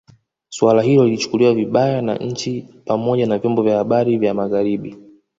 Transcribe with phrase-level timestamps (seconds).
[0.49, 4.97] Suala hilo lilichukuliwa vibaya na nchi pamoja na vyombo vya habari vya Magharibi